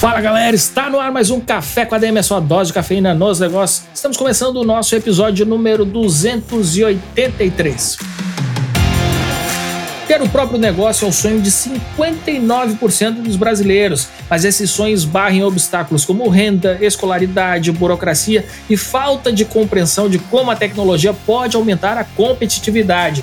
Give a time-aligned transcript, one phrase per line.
[0.00, 2.72] Fala galera, está no ar mais um Café com a DM, a sua dose de
[2.72, 3.86] cafeína nos negócios.
[3.92, 7.98] Estamos começando o nosso episódio número 283.
[10.08, 15.44] Ter o próprio negócio é o sonho de 59% dos brasileiros, mas esses sonhos barrem
[15.44, 21.98] obstáculos como renda, escolaridade, burocracia e falta de compreensão de como a tecnologia pode aumentar
[21.98, 23.22] a competitividade.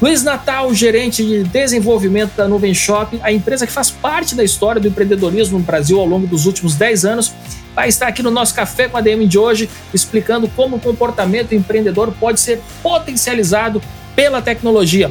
[0.00, 4.80] Luiz Natal, gerente de desenvolvimento da Nuvem Shop, a empresa que faz parte da história
[4.80, 7.34] do empreendedorismo no Brasil ao longo dos últimos 10 anos,
[7.74, 11.54] vai estar aqui no nosso Café com a DM de hoje, explicando como o comportamento
[11.54, 13.82] empreendedor pode ser potencializado
[14.16, 15.10] pela tecnologia.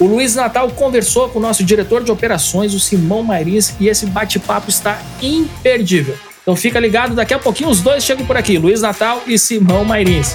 [0.00, 4.06] O Luiz Natal conversou com o nosso diretor de operações, o Simão Mairins, e esse
[4.06, 6.16] bate-papo está imperdível.
[6.40, 9.84] Então fica ligado, daqui a pouquinho os dois chegam por aqui, Luiz Natal e Simão
[9.84, 10.34] Mairins.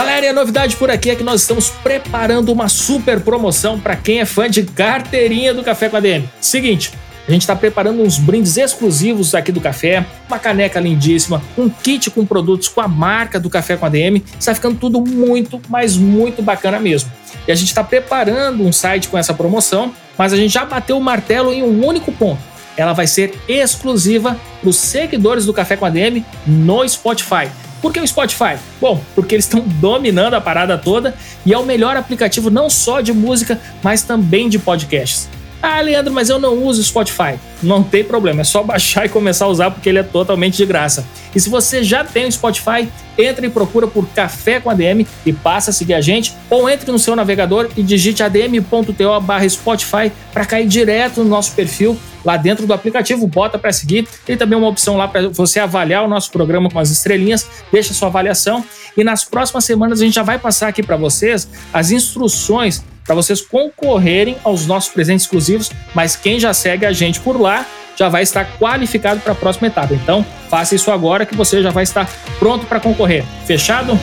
[0.00, 3.94] Galera, e a novidade por aqui é que nós estamos preparando uma super promoção para
[3.94, 6.26] quem é fã de carteirinha do Café com a DM.
[6.40, 6.90] Seguinte,
[7.28, 12.10] a gente está preparando uns brindes exclusivos aqui do café, uma caneca lindíssima, um kit
[12.10, 14.24] com produtos com a marca do Café com a DM.
[14.38, 17.12] Está ficando tudo muito, mas muito bacana mesmo.
[17.46, 20.96] E a gente está preparando um site com essa promoção, mas a gente já bateu
[20.96, 22.40] o martelo em um único ponto.
[22.74, 27.50] Ela vai ser exclusiva para os seguidores do Café com a DM no Spotify.
[27.80, 28.58] Por que o Spotify?
[28.80, 31.14] Bom, porque eles estão dominando a parada toda
[31.46, 35.28] e é o melhor aplicativo não só de música, mas também de podcasts.
[35.62, 37.38] Ah, Leandro, mas eu não uso Spotify.
[37.62, 40.64] Não tem problema, é só baixar e começar a usar porque ele é totalmente de
[40.64, 41.04] graça.
[41.34, 45.32] E se você já tem o Spotify, entre e procura por Café com ADM e
[45.32, 50.10] passa a seguir a gente, ou entre no seu navegador e digite adm.to barra Spotify
[50.32, 54.06] para cair direto no nosso perfil lá dentro do aplicativo, bota para seguir.
[54.24, 57.92] Tem também uma opção lá para você avaliar o nosso programa com as estrelinhas, deixa
[57.94, 58.64] sua avaliação
[58.96, 63.16] e nas próximas semanas a gente já vai passar aqui para vocês as instruções para
[63.16, 67.66] vocês concorrerem aos nossos presentes exclusivos, mas quem já segue a gente por lá
[67.96, 69.92] já vai estar qualificado para a próxima etapa.
[69.92, 73.24] Então, faça isso agora que você já vai estar pronto para concorrer.
[73.44, 73.98] Fechado?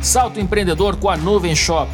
[0.00, 1.88] Salto empreendedor com a Nuvem Shop.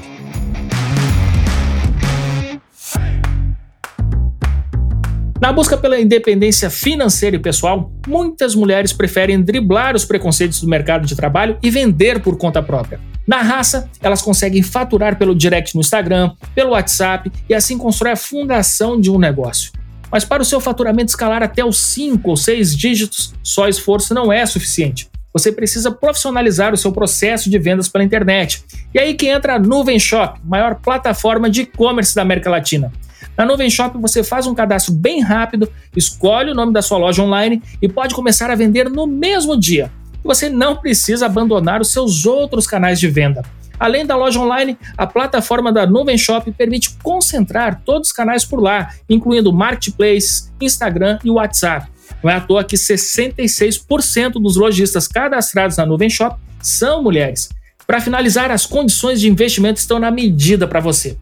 [5.43, 11.05] Na busca pela independência financeira e pessoal, muitas mulheres preferem driblar os preconceitos do mercado
[11.05, 13.01] de trabalho e vender por conta própria.
[13.27, 18.17] Na raça, elas conseguem faturar pelo direct no Instagram, pelo WhatsApp e assim constrói a
[18.17, 19.73] fundação de um negócio.
[20.13, 24.33] Mas para o seu faturamento escalar até os 5 ou 6 dígitos, só esforço não
[24.33, 25.11] é suficiente.
[25.33, 28.63] Você precisa profissionalizar o seu processo de vendas pela internet.
[28.95, 32.93] E aí que entra a Nuvem Shop, maior plataforma de e-commerce da América Latina.
[33.37, 37.23] Na Nuvem Shop você faz um cadastro bem rápido, escolhe o nome da sua loja
[37.23, 39.91] online e pode começar a vender no mesmo dia.
[40.23, 43.43] Você não precisa abandonar os seus outros canais de venda.
[43.79, 48.61] Além da loja online, a plataforma da Nuvem Shop permite concentrar todos os canais por
[48.61, 51.91] lá, incluindo Marketplace, Instagram e WhatsApp.
[52.23, 57.49] Não é à toa que 66% dos lojistas cadastrados na Nuvem Shop são mulheres.
[57.85, 61.19] Para finalizar, as condições de investimento estão na medida para você.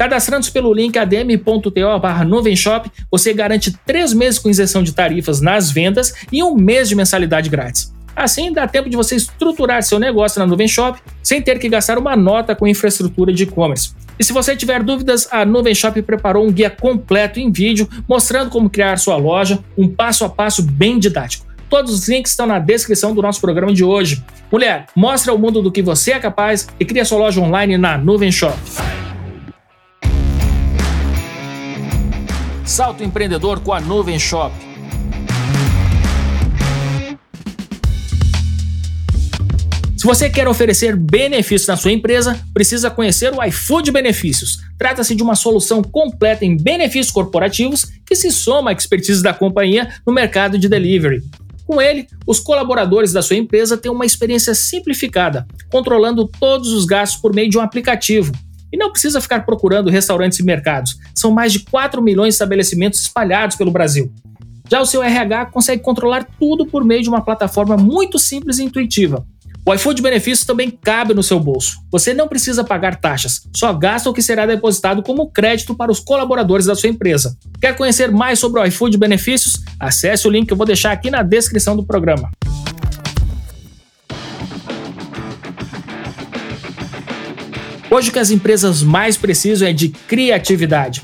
[0.00, 5.70] Cadastrando-se pelo link adm.to barra Nuvenshop, você garante três meses com isenção de tarifas nas
[5.70, 7.92] vendas e um mês de mensalidade grátis.
[8.16, 11.98] Assim, dá tempo de você estruturar seu negócio na Nuvem Shop sem ter que gastar
[11.98, 13.92] uma nota com infraestrutura de e-commerce.
[14.18, 18.48] E se você tiver dúvidas, a Nuvem Shop preparou um guia completo em vídeo mostrando
[18.48, 21.44] como criar sua loja, um passo a passo bem didático.
[21.68, 24.24] Todos os links estão na descrição do nosso programa de hoje.
[24.50, 27.98] Mulher, mostre ao mundo do que você é capaz e cria sua loja online na
[27.98, 28.56] Nuvem Shop.
[32.70, 34.54] Salto empreendedor com a Nuvem Shop.
[39.96, 44.60] Se você quer oferecer benefícios na sua empresa, precisa conhecer o iFood Benefícios.
[44.78, 49.92] Trata-se de uma solução completa em benefícios corporativos que se soma à expertise da companhia
[50.06, 51.24] no mercado de delivery.
[51.66, 57.20] Com ele, os colaboradores da sua empresa têm uma experiência simplificada, controlando todos os gastos
[57.20, 58.32] por meio de um aplicativo.
[58.72, 60.96] E não precisa ficar procurando restaurantes e mercados.
[61.14, 64.12] São mais de 4 milhões de estabelecimentos espalhados pelo Brasil.
[64.70, 68.64] Já o seu RH consegue controlar tudo por meio de uma plataforma muito simples e
[68.64, 69.26] intuitiva.
[69.66, 71.80] O iFood Benefícios também cabe no seu bolso.
[71.90, 76.00] Você não precisa pagar taxas, só gasta o que será depositado como crédito para os
[76.00, 77.36] colaboradores da sua empresa.
[77.60, 79.60] Quer conhecer mais sobre o iFood Benefícios?
[79.78, 82.30] Acesse o link que eu vou deixar aqui na descrição do programa.
[87.90, 91.02] Hoje o que as empresas mais precisam é de criatividade.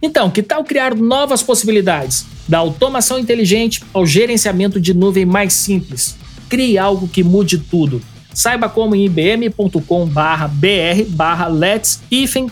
[0.00, 2.24] Então, que tal criar novas possibilidades?
[2.46, 6.16] Da automação inteligente ao gerenciamento de nuvem mais simples.
[6.48, 8.00] Crie algo que mude tudo.
[8.32, 12.00] Saiba como em ibm.com/br/barra Let's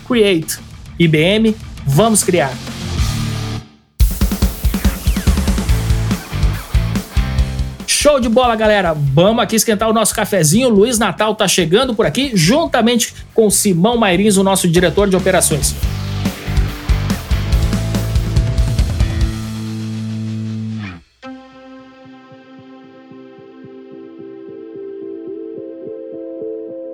[0.05, 0.59] Create.
[0.99, 2.53] IBM, vamos criar.
[8.01, 8.95] Show de bola, galera!
[8.95, 10.69] Vamos aqui esquentar o nosso cafezinho.
[10.69, 15.75] Luiz Natal tá chegando por aqui, juntamente com Simão Mairins, o nosso diretor de operações.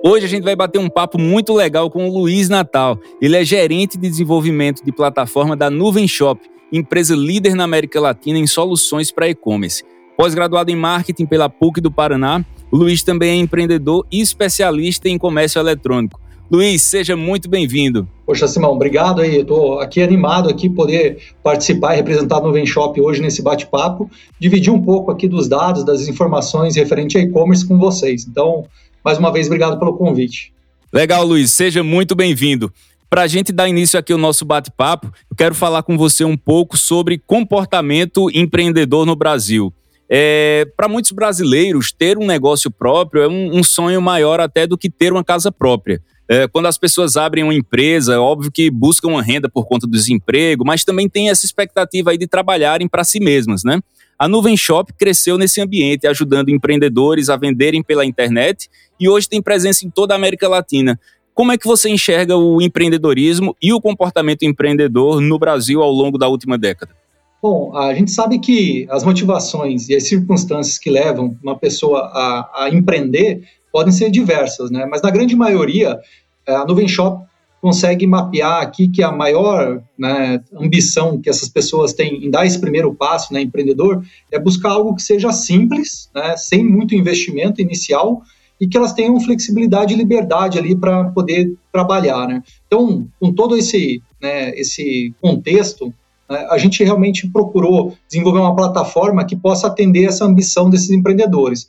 [0.04, 3.00] Hoje a gente vai bater um papo muito legal com o Luiz Natal.
[3.18, 6.38] Ele é gerente de desenvolvimento de plataforma da Nuvem Shop,
[6.70, 9.82] empresa líder na América Latina em soluções para e-commerce.
[10.18, 15.16] Pós-graduado em marketing pela PUC do Paraná, o Luiz também é empreendedor e especialista em
[15.16, 16.20] comércio eletrônico.
[16.50, 18.08] Luiz, seja muito bem-vindo.
[18.26, 19.42] Poxa, Simão, obrigado aí.
[19.42, 24.10] Estou aqui animado aqui poder participar e representar a Nuvem Shop hoje nesse bate-papo,
[24.40, 28.26] dividir um pouco aqui dos dados, das informações referente a e-commerce com vocês.
[28.28, 28.64] Então,
[29.04, 30.52] mais uma vez, obrigado pelo convite.
[30.92, 32.72] Legal, Luiz, seja muito bem-vindo.
[33.08, 36.36] Para a gente dar início aqui ao nosso bate-papo, eu quero falar com você um
[36.36, 39.72] pouco sobre comportamento empreendedor no Brasil.
[40.10, 44.78] É, Para muitos brasileiros, ter um negócio próprio é um, um, sonho maior até do
[44.78, 46.00] que ter uma casa própria.
[46.26, 49.86] É, quando as pessoas abrem uma empresa, é óbvio que buscam uma renda por conta
[49.86, 53.80] do desemprego, mas também tem essa expectativa aí de trabalharem para si mesmas, né?
[54.18, 58.68] A Nuvem Shop cresceu nesse ambiente, ajudando empreendedores a venderem pela internet
[58.98, 60.98] e hoje tem presença em toda a América Latina.
[61.32, 66.18] Como é que você enxerga o empreendedorismo e o comportamento empreendedor no Brasil ao longo
[66.18, 66.92] da última década?
[67.40, 72.64] Bom, a gente sabe que as motivações e as circunstâncias que levam uma pessoa a,
[72.64, 74.86] a empreender podem ser diversas, né?
[74.86, 76.00] Mas na grande maioria,
[76.46, 77.24] a Nuvem Shop
[77.60, 82.58] consegue mapear aqui que a maior né, ambição que essas pessoas têm em dar esse
[82.60, 88.22] primeiro passo, né, empreendedor, é buscar algo que seja simples, né, sem muito investimento inicial
[88.60, 92.42] e que elas tenham flexibilidade e liberdade ali para poder trabalhar, né.
[92.66, 95.92] Então, com todo esse, né, esse contexto,
[96.28, 101.68] a gente realmente procurou desenvolver uma plataforma que possa atender essa ambição desses empreendedores.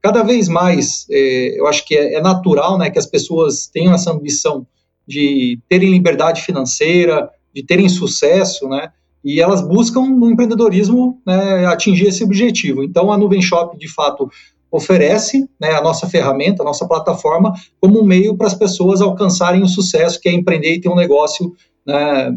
[0.00, 3.92] Cada vez mais, é, eu acho que é, é natural né, que as pessoas tenham
[3.92, 4.66] essa ambição
[5.06, 8.90] de terem liberdade financeira, de terem sucesso, né?
[9.24, 12.84] E elas buscam no empreendedorismo né, atingir esse objetivo.
[12.84, 14.30] Então, a Nuvem Shop, de fato,
[14.70, 19.62] oferece né, a nossa ferramenta, a nossa plataforma, como um meio para as pessoas alcançarem
[19.62, 21.52] o sucesso que é empreender e ter um negócio
[21.88, 22.36] né,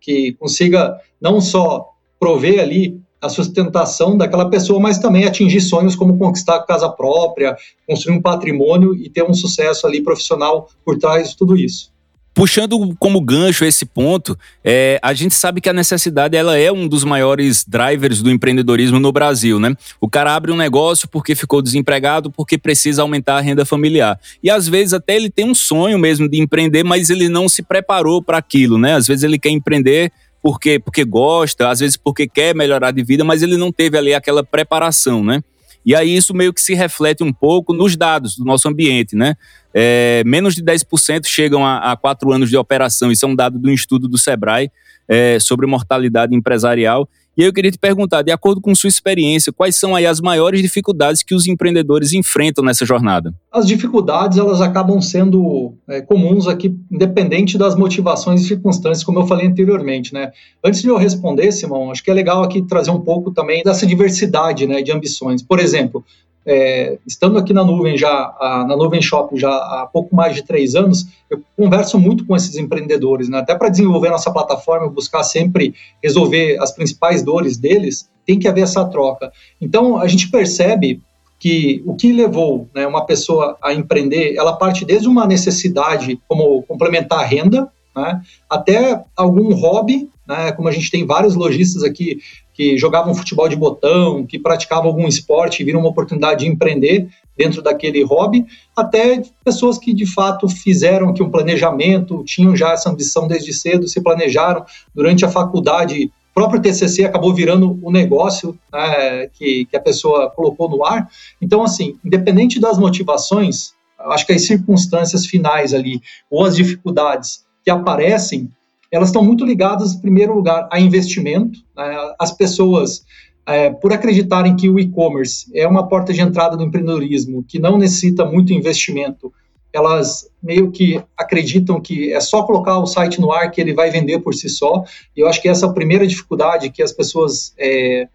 [0.00, 1.88] que consiga não só
[2.20, 7.56] prover ali a sustentação daquela pessoa, mas também atingir sonhos como conquistar casa própria,
[7.86, 11.91] construir um patrimônio e ter um sucesso ali profissional por trás de tudo isso.
[12.34, 16.88] Puxando como gancho esse ponto, é, a gente sabe que a necessidade ela é um
[16.88, 19.74] dos maiores drivers do empreendedorismo no Brasil, né?
[20.00, 24.18] O cara abre um negócio porque ficou desempregado, porque precisa aumentar a renda familiar.
[24.42, 27.62] E às vezes até ele tem um sonho mesmo de empreender, mas ele não se
[27.62, 28.94] preparou para aquilo, né?
[28.94, 30.10] Às vezes ele quer empreender
[30.42, 34.12] porque, porque gosta, às vezes porque quer melhorar de vida, mas ele não teve ali
[34.14, 35.42] aquela preparação, né?
[35.84, 39.36] E aí isso meio que se reflete um pouco nos dados do nosso ambiente, né?
[39.74, 43.10] É, menos de 10% chegam a, a quatro anos de operação.
[43.10, 44.70] Isso é um dado do estudo do Sebrae
[45.08, 47.08] é, sobre mortalidade empresarial.
[47.36, 50.60] E eu queria te perguntar, de acordo com sua experiência, quais são aí as maiores
[50.60, 53.32] dificuldades que os empreendedores enfrentam nessa jornada?
[53.50, 59.26] As dificuldades, elas acabam sendo é, comuns aqui, independente das motivações e circunstâncias, como eu
[59.26, 60.30] falei anteriormente, né?
[60.62, 63.86] Antes de eu responder, Simão, acho que é legal aqui trazer um pouco também dessa
[63.86, 65.42] diversidade, né, de ambições.
[65.42, 66.04] Por exemplo,
[66.46, 70.42] é, estando aqui na nuvem já, a, na nuvem shop já há pouco mais de
[70.42, 73.38] três anos, eu converso muito com esses empreendedores, né?
[73.38, 78.62] até para desenvolver nossa plataforma, buscar sempre resolver as principais dores deles, tem que haver
[78.62, 79.32] essa troca.
[79.60, 81.00] Então a gente percebe
[81.38, 86.62] que o que levou né, uma pessoa a empreender, ela parte desde uma necessidade como
[86.62, 92.20] complementar a renda, né, até algum hobby, né, como a gente tem vários lojistas aqui
[92.54, 97.08] que jogavam futebol de botão, que praticavam algum esporte e viram uma oportunidade de empreender
[97.36, 98.46] dentro daquele hobby,
[98.76, 103.88] até pessoas que de fato fizeram aqui um planejamento, tinham já essa ambição desde cedo,
[103.88, 106.10] se planejaram durante a faculdade.
[106.30, 110.84] O próprio TCC acabou virando o um negócio né, que, que a pessoa colocou no
[110.84, 111.08] ar.
[111.40, 117.70] Então, assim, independente das motivações, acho que as circunstâncias finais ali, ou as dificuldades que
[117.70, 118.50] aparecem,
[118.90, 121.60] elas estão muito ligadas, em primeiro lugar, a investimento.
[121.76, 122.14] Né?
[122.18, 123.04] As pessoas
[123.46, 127.78] é, por acreditarem que o e-commerce é uma porta de entrada do empreendedorismo, que não
[127.78, 129.32] necessita muito investimento,
[129.72, 133.90] elas meio que acreditam que é só colocar o site no ar que ele vai
[133.90, 134.84] vender por si só.
[135.16, 138.06] E eu acho que essa é a primeira dificuldade que as pessoas é,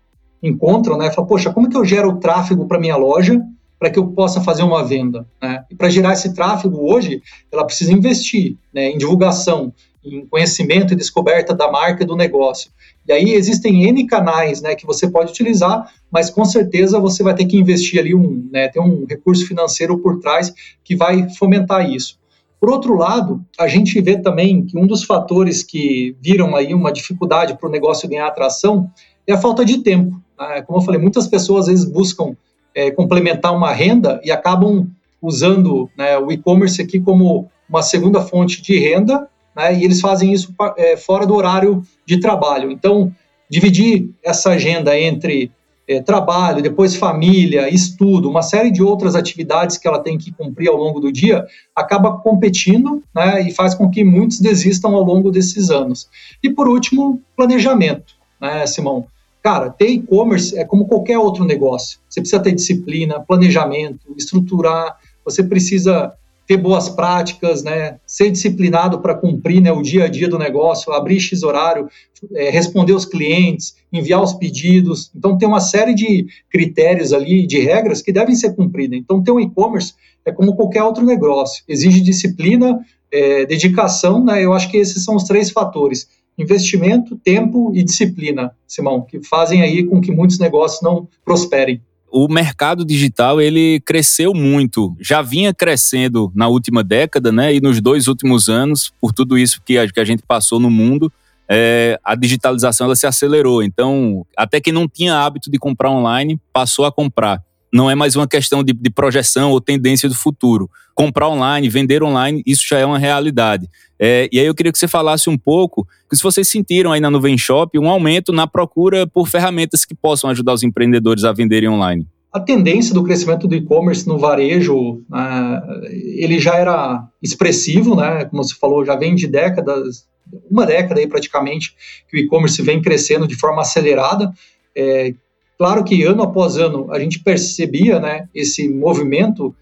[0.42, 1.10] encontram, né?
[1.10, 3.42] Fala, poxa, como que eu gero tráfego para minha loja
[3.80, 5.28] para que eu possa fazer uma venda?
[5.42, 5.64] Né?
[5.70, 10.96] E para gerar esse tráfego hoje, ela precisa investir né, em divulgação, em conhecimento e
[10.96, 12.72] descoberta da marca e do negócio.
[13.08, 17.34] E aí existem N canais né, que você pode utilizar, mas com certeza você vai
[17.34, 20.54] ter que investir ali um, né, ter um recurso financeiro por trás
[20.84, 22.18] que vai fomentar isso.
[22.60, 26.92] Por outro lado, a gente vê também que um dos fatores que viram aí uma
[26.92, 28.90] dificuldade para o negócio ganhar atração
[29.28, 30.20] é a falta de tempo.
[30.40, 30.62] Né?
[30.64, 32.36] Como eu falei, muitas pessoas às vezes buscam
[32.78, 34.88] é, complementar uma renda e acabam
[35.20, 40.32] usando né, o e-commerce aqui como uma segunda fonte de renda né, e eles fazem
[40.32, 42.70] isso é, fora do horário de trabalho.
[42.70, 43.12] Então,
[43.50, 45.52] dividir essa agenda entre
[45.88, 50.70] é, trabalho, depois família, estudo, uma série de outras atividades que ela tem que cumprir
[50.70, 55.32] ao longo do dia, acaba competindo né, e faz com que muitos desistam ao longo
[55.32, 56.08] desses anos.
[56.44, 59.08] E por último, planejamento, né, Simão?
[59.48, 62.00] Cara, ter e-commerce é como qualquer outro negócio.
[62.10, 66.12] Você precisa ter disciplina, planejamento, estruturar, você precisa
[66.46, 70.92] ter boas práticas, né, ser disciplinado para cumprir né, o dia a dia do negócio,
[70.92, 71.88] abrir X horário,
[72.36, 75.10] é, responder os clientes, enviar os pedidos.
[75.16, 79.00] Então, tem uma série de critérios ali, de regras que devem ser cumpridas.
[79.00, 79.94] Então, ter um e-commerce
[80.26, 85.16] é como qualquer outro negócio, exige disciplina, é, dedicação, né, eu acho que esses são
[85.16, 86.17] os três fatores.
[86.38, 92.28] Investimento, tempo e disciplina, Simão, que fazem aí com que muitos negócios não prosperem o
[92.28, 97.54] mercado digital ele cresceu muito, já vinha crescendo na última década, né?
[97.54, 101.12] E nos dois últimos anos, por tudo isso que a, gente passou no mundo,
[101.50, 103.62] é, a digitalização ela se acelerou.
[103.62, 107.44] Então, até quem não tinha hábito de comprar online passou a comprar.
[107.72, 110.70] Não é mais uma questão de, de projeção ou tendência do futuro.
[110.96, 113.70] Comprar online, vender online, isso já é uma realidade.
[114.00, 117.10] É, e aí eu queria que você falasse um pouco, se vocês sentiram aí na
[117.10, 121.70] Nuvem Shop um aumento na procura por ferramentas que possam ajudar os empreendedores a venderem
[121.70, 122.08] online.
[122.32, 128.26] A tendência do crescimento do e-commerce no varejo, uh, ele já era expressivo, né?
[128.26, 130.06] Como você falou, já vem de décadas,
[130.50, 131.74] uma década aí praticamente,
[132.08, 134.32] que o e-commerce vem crescendo de forma acelerada.
[134.76, 135.16] É,
[135.58, 139.56] claro que ano após ano a gente percebia, né, esse movimento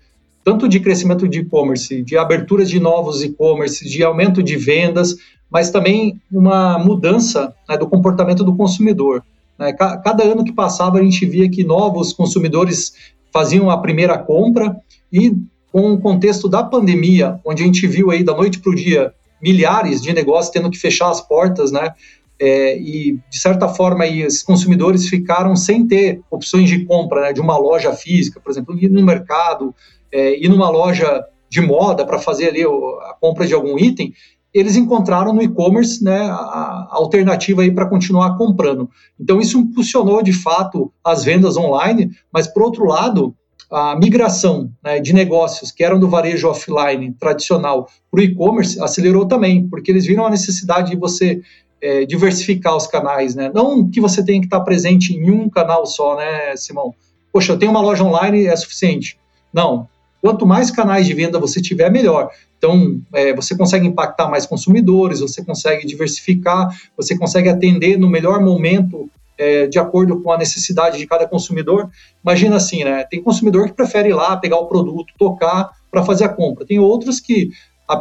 [0.44, 5.16] tanto de crescimento de e-commerce, de abertura de novos e-commerce, de aumento de vendas,
[5.50, 9.24] mas também uma mudança né, do comportamento do consumidor.
[9.58, 9.74] Né?
[9.74, 12.94] Cada ano que passava, a gente via que novos consumidores
[13.34, 14.75] faziam a primeira compra
[15.12, 15.36] e
[15.72, 19.14] com o contexto da pandemia, onde a gente viu aí da noite para o dia
[19.42, 21.94] milhares de negócios tendo que fechar as portas, né?
[22.39, 27.34] É, e de certa forma aí, os consumidores ficaram sem ter opções de compra né,
[27.34, 29.74] de uma loja física, por exemplo, ir no mercado,
[30.12, 34.13] é, ir numa loja de moda para fazer ali a compra de algum item,
[34.54, 38.89] eles encontraram no e-commerce né, a, alternativa para continuar comprando.
[39.20, 43.36] Então isso impulsionou de fato as vendas online, mas por outro lado
[43.70, 49.27] a migração né, de negócios que eram do varejo offline tradicional para o e-commerce acelerou
[49.27, 51.42] também, porque eles viram a necessidade de você
[51.86, 53.51] é, diversificar os canais, né?
[53.54, 56.94] Não que você tenha que estar presente em um canal só, né, Simão?
[57.32, 59.18] Poxa, eu tenho uma loja online, é suficiente.
[59.54, 59.88] Não,
[60.25, 62.32] Quanto mais canais de venda você tiver, melhor.
[62.58, 68.42] Então, é, você consegue impactar mais consumidores, você consegue diversificar, você consegue atender no melhor
[68.42, 71.92] momento é, de acordo com a necessidade de cada consumidor.
[72.24, 73.04] Imagina assim, né?
[73.04, 76.65] Tem consumidor que prefere ir lá, pegar o produto, tocar para fazer a compra.
[76.65, 77.51] Tem outros que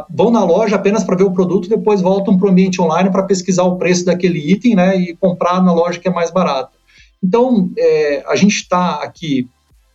[0.09, 3.23] vão na loja apenas para ver o produto, depois voltam para o ambiente online para
[3.23, 4.97] pesquisar o preço daquele item, né?
[4.97, 6.71] E comprar na loja que é mais barata.
[7.23, 9.47] Então, é, a gente está aqui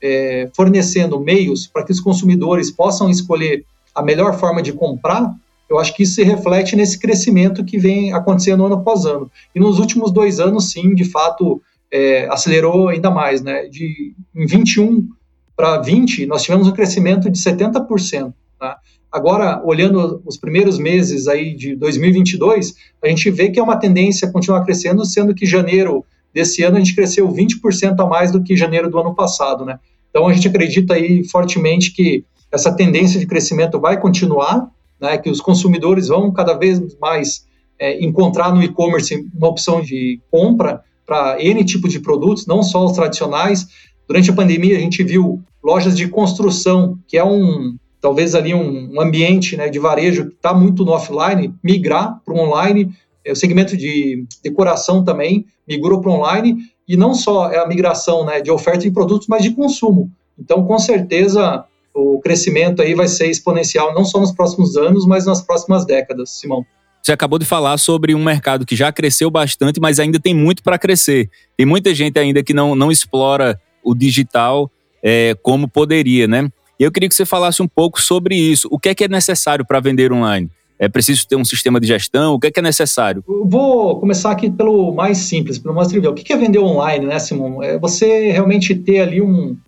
[0.02, 5.34] é, fornecendo meios para que os consumidores possam escolher a melhor forma de comprar,
[5.68, 9.30] eu acho que isso se reflete nesse crescimento que vem acontecendo ano após ano.
[9.54, 13.40] E nos últimos dois anos, sim, de fato, é, acelerou ainda mais.
[13.40, 13.66] Né?
[13.68, 15.08] De, em 21
[15.56, 18.32] para 20, nós tivemos um crescimento de 70%.
[18.58, 18.78] Tá?
[19.12, 24.28] Agora, olhando os primeiros meses aí de 2022, a gente vê que é uma tendência
[24.28, 28.42] a continuar crescendo, sendo que janeiro desse ano a gente cresceu 20% a mais do
[28.42, 29.80] que janeiro do ano passado, né?
[30.10, 34.68] Então a gente acredita aí fortemente que essa tendência de crescimento vai continuar,
[35.00, 37.46] né, que os consumidores vão cada vez mais
[37.78, 42.84] é, encontrar no e-commerce uma opção de compra para N tipo de produtos, não só
[42.84, 43.66] os tradicionais.
[44.06, 48.94] Durante a pandemia a gente viu lojas de construção, que é um talvez ali um,
[48.94, 52.90] um ambiente né, de varejo que está muito no offline, migrar para o online.
[53.24, 57.66] É, o segmento de decoração também migrou para o online e não só é a
[57.66, 60.10] migração né, de oferta de produtos, mas de consumo.
[60.38, 61.64] Então, com certeza,
[61.94, 66.30] o crescimento aí vai ser exponencial, não só nos próximos anos, mas nas próximas décadas,
[66.30, 66.64] Simão.
[67.02, 70.62] Você acabou de falar sobre um mercado que já cresceu bastante, mas ainda tem muito
[70.62, 71.30] para crescer.
[71.56, 74.70] Tem muita gente ainda que não, não explora o digital
[75.02, 76.50] é, como poderia, né?
[76.80, 78.66] E eu queria que você falasse um pouco sobre isso.
[78.70, 80.50] O que é que é necessário para vender online?
[80.78, 82.32] É preciso ter um sistema de gestão?
[82.32, 83.22] O que é que é necessário?
[83.28, 86.14] Eu vou começar aqui pelo mais simples, pelo mais trivial.
[86.14, 87.62] O que é vender online, né, Simon?
[87.62, 89.58] É você realmente ter ali um.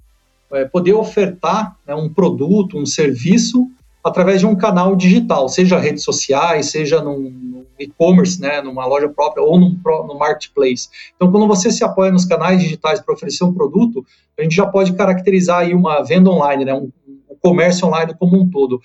[0.52, 3.68] É poder ofertar né, um produto, um serviço
[4.02, 9.42] através de um canal digital, seja redes sociais, seja num, e-commerce, né, numa loja própria
[9.42, 10.88] ou num, no marketplace.
[11.14, 14.04] Então, quando você se apoia nos canais digitais para oferecer um produto,
[14.38, 16.90] a gente já pode caracterizar aí uma venda online, né, um
[17.42, 18.80] comércio online como um todo.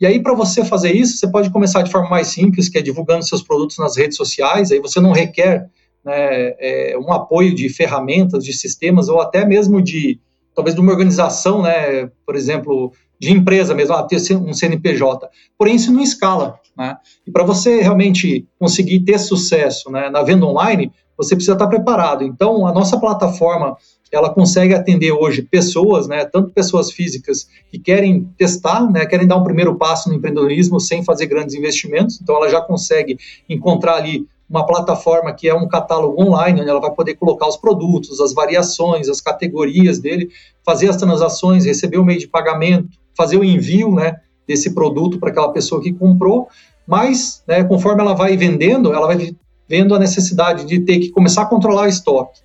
[0.00, 2.82] E aí, para você fazer isso, você pode começar de forma mais simples, que é
[2.82, 5.70] divulgando seus produtos nas redes sociais, aí você não requer
[6.04, 10.20] né, é, um apoio de ferramentas, de sistemas, ou até mesmo de,
[10.54, 15.28] talvez, de uma organização, né, por exemplo, de empresa mesmo, ah, ter um CNPJ.
[15.56, 16.58] Porém, isso não escala.
[16.76, 16.96] Né?
[17.24, 22.24] E para você realmente conseguir ter sucesso né, na venda online, você precisa estar preparado.
[22.24, 23.76] Então, a nossa plataforma
[24.12, 29.36] ela consegue atender hoje pessoas, né, tanto pessoas físicas que querem testar, né, querem dar
[29.36, 34.26] um primeiro passo no empreendedorismo sem fazer grandes investimentos, então ela já consegue encontrar ali
[34.48, 38.34] uma plataforma que é um catálogo online, onde ela vai poder colocar os produtos, as
[38.34, 40.28] variações, as categorias dele,
[40.62, 45.30] fazer as transações, receber o meio de pagamento, fazer o envio né, desse produto para
[45.30, 46.48] aquela pessoa que comprou,
[46.86, 49.34] mas né, conforme ela vai vendendo, ela vai
[49.66, 52.41] vendo a necessidade de ter que começar a controlar o estoque,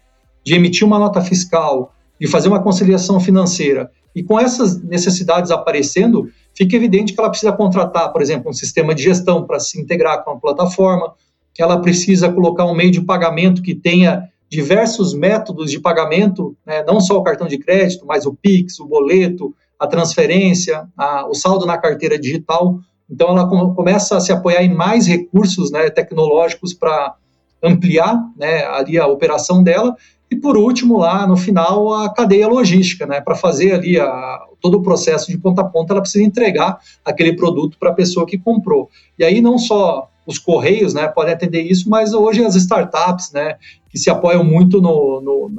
[0.48, 3.92] de emitir uma nota fiscal, de fazer uma conciliação financeira.
[4.16, 8.96] E com essas necessidades aparecendo, fica evidente que ela precisa contratar, por exemplo, um sistema
[8.96, 11.14] de gestão para se integrar com a plataforma,
[11.54, 16.82] que ela precisa colocar um meio de pagamento que tenha diversos métodos de pagamento, né,
[16.88, 21.34] não só o cartão de crédito, mas o Pix, o boleto, a transferência, a, o
[21.34, 22.80] saldo na carteira digital.
[23.12, 27.16] Então, ela com, começa a se apoiar em mais recursos né, tecnológicos para
[27.62, 29.94] ampliar né, ali a operação dela.
[30.30, 34.78] E, por último, lá no final, a cadeia logística, né, para fazer ali a, todo
[34.78, 38.38] o processo de ponta a ponta, ela precisa entregar aquele produto para a pessoa que
[38.38, 38.90] comprou.
[39.18, 43.56] E aí, não só os correios né, podem atender isso, mas hoje as startups, né,
[43.90, 45.52] que se apoiam muito no, no,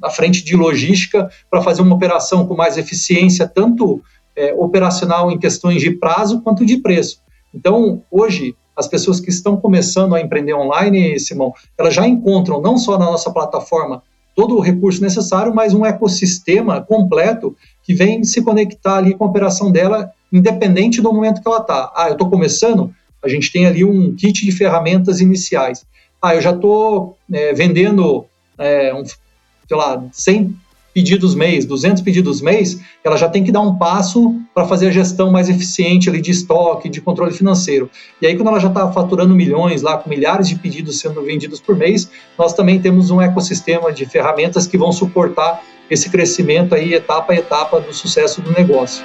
[0.00, 4.02] na frente de logística para fazer uma operação com mais eficiência, tanto
[4.34, 7.20] é, operacional em questões de prazo quanto de preço.
[7.54, 12.76] Então, hoje, as pessoas que estão começando a empreender online, Simão, elas já encontram não
[12.76, 14.02] só na nossa plataforma
[14.34, 19.28] todo o recurso necessário, mas um ecossistema completo que vem se conectar ali com a
[19.28, 21.90] operação dela, independente do momento que ela está.
[21.96, 25.86] Ah, eu estou começando, a gente tem ali um kit de ferramentas iniciais.
[26.20, 28.26] Ah, eu já estou é, vendendo
[28.58, 30.54] é, um, sei lá, 100
[30.96, 34.90] pedidos mês, 200 pedidos mês, ela já tem que dar um passo para fazer a
[34.90, 37.90] gestão mais eficiente ali de estoque, de controle financeiro.
[38.18, 41.60] E aí, quando ela já está faturando milhões lá, com milhares de pedidos sendo vendidos
[41.60, 46.94] por mês, nós também temos um ecossistema de ferramentas que vão suportar esse crescimento aí,
[46.94, 49.04] etapa a etapa do sucesso do negócio.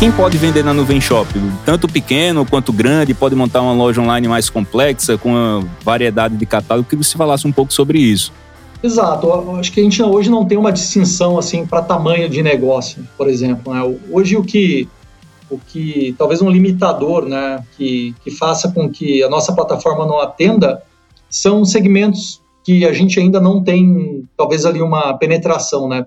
[0.00, 1.28] Quem pode vender na Nuvem Shop?
[1.62, 6.46] Tanto pequeno quanto grande, pode montar uma loja online mais complexa, com uma variedade de
[6.46, 6.88] catálogo.
[6.88, 8.32] Que você falasse um pouco sobre isso.
[8.82, 9.30] Exato.
[9.58, 13.28] Acho que a gente hoje não tem uma distinção assim para tamanho de negócio, por
[13.28, 13.74] exemplo.
[13.74, 13.98] Né?
[14.10, 14.88] Hoje o que
[15.50, 20.18] o que talvez um limitador, né, que, que faça com que a nossa plataforma não
[20.18, 20.80] atenda,
[21.28, 26.06] são segmentos que a gente ainda não tem, talvez ali uma penetração, né?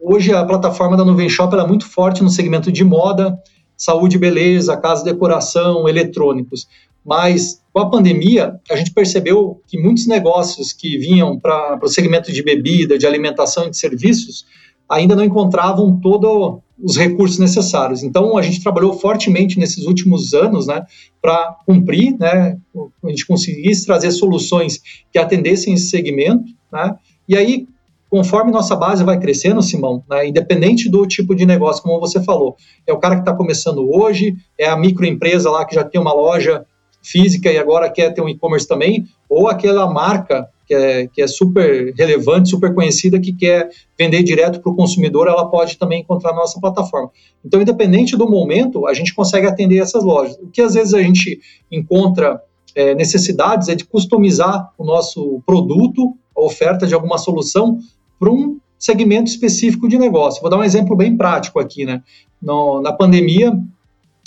[0.00, 3.38] Hoje a plataforma da Nuvem Shop é muito forte no segmento de moda,
[3.76, 6.66] saúde beleza, casa de decoração, eletrônicos.
[7.04, 12.32] Mas com a pandemia, a gente percebeu que muitos negócios que vinham para o segmento
[12.32, 14.46] de bebida, de alimentação e de serviços
[14.88, 18.02] ainda não encontravam todos os recursos necessários.
[18.02, 20.84] Então, a gente trabalhou fortemente nesses últimos anos né,
[21.20, 22.56] para cumprir, né,
[23.04, 24.80] a gente conseguisse trazer soluções
[25.12, 26.44] que atendessem esse segmento.
[26.72, 26.96] Né,
[27.28, 27.66] e aí,
[28.14, 32.54] conforme nossa base vai crescendo, Simão, né, independente do tipo de negócio, como você falou,
[32.86, 36.14] é o cara que está começando hoje, é a microempresa lá que já tem uma
[36.14, 36.64] loja
[37.02, 41.26] física e agora quer ter um e-commerce também, ou aquela marca que é, que é
[41.26, 46.30] super relevante, super conhecida, que quer vender direto para o consumidor, ela pode também encontrar
[46.30, 47.10] na nossa plataforma.
[47.44, 50.36] Então, independente do momento, a gente consegue atender essas lojas.
[50.36, 52.40] O que às vezes a gente encontra
[52.76, 57.78] é, necessidades é de customizar o nosso produto, a oferta de alguma solução,
[58.18, 60.40] para um segmento específico de negócio.
[60.40, 62.02] Vou dar um exemplo bem prático aqui, né?
[62.40, 63.58] No, na pandemia,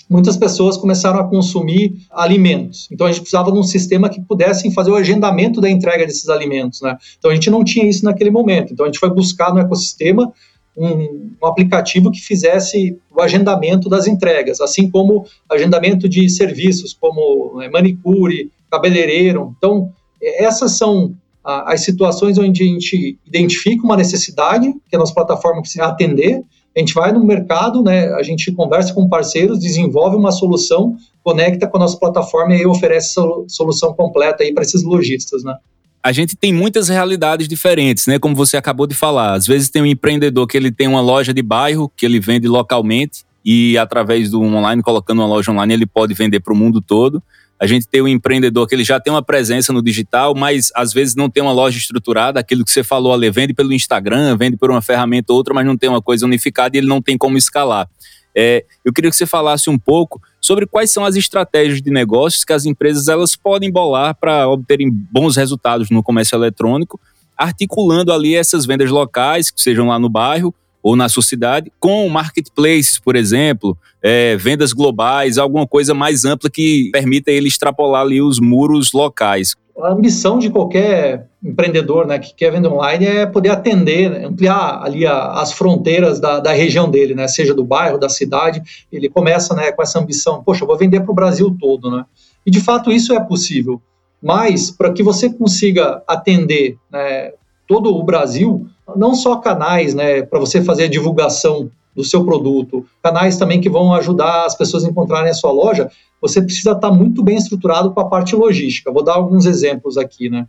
[0.09, 2.87] muitas pessoas começaram a consumir alimentos.
[2.91, 6.29] Então a gente precisava de um sistema que pudesse fazer o agendamento da entrega desses
[6.29, 6.97] alimentos, né?
[7.19, 8.73] Então a gente não tinha isso naquele momento.
[8.73, 10.31] Então a gente foi buscar no ecossistema
[10.75, 17.57] um, um, aplicativo que fizesse o agendamento das entregas, assim como agendamento de serviços como
[17.57, 19.55] né, manicure, cabeleireiro.
[19.57, 21.15] Então, essas são
[21.47, 26.43] as situações onde a gente identifica uma necessidade que a nossa plataforma precisa atender,
[26.75, 31.65] a gente vai no mercado, né, a gente conversa com parceiros, desenvolve uma solução, conecta
[31.65, 33.15] com a nossa plataforma e oferece
[33.47, 35.55] solução completa aí para esses lojistas, né?
[36.03, 38.17] a gente tem muitas realidades diferentes, né?
[38.17, 39.33] Como você acabou de falar.
[39.33, 42.47] Às vezes tem um empreendedor que ele tem uma loja de bairro que ele vende
[42.47, 46.79] localmente e através do online, colocando uma loja online, ele pode vender para o mundo
[46.81, 47.21] todo.
[47.59, 50.93] A gente tem um empreendedor que ele já tem uma presença no digital, mas às
[50.93, 54.55] vezes não tem uma loja estruturada, aquilo que você falou ali, vende pelo Instagram, vende
[54.57, 57.17] por uma ferramenta ou outra, mas não tem uma coisa unificada e ele não tem
[57.17, 57.89] como escalar.
[58.35, 62.45] É, eu queria que você falasse um pouco sobre quais são as estratégias de negócios
[62.45, 66.99] que as empresas elas podem bolar para obterem bons resultados no comércio eletrônico,
[67.35, 70.53] articulando ali essas vendas locais, que sejam lá no bairro
[70.87, 76.49] ou na sua cidade, com marketplaces, por exemplo, é, vendas globais, alguma coisa mais ampla
[76.49, 82.33] que permita ele extrapolar ali os muros locais a ambição de qualquer empreendedor né, que
[82.33, 86.89] quer vender online é poder atender, né, ampliar ali a, as fronteiras da, da, região
[86.89, 88.59] dele, né, seja do bairro, da cidade.
[88.91, 91.91] Ele começa né, com essa ambição, poxa, eu vou vender para o Brasil todo.
[91.91, 92.03] Né?
[92.43, 93.79] E de fato isso é possível.
[94.19, 97.33] Mas para que você consiga atender né,
[97.67, 102.85] todo o Brasil, não só canais né, para você fazer a divulgação do seu produto,
[103.01, 105.89] canais também que vão ajudar as pessoas a encontrarem a sua loja,
[106.21, 108.91] você precisa estar muito bem estruturado com a parte logística.
[108.91, 110.47] Vou dar alguns exemplos aqui, né?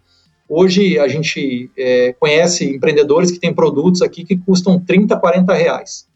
[0.49, 6.07] Hoje a gente é, conhece empreendedores que têm produtos aqui que custam 30, 40 reais.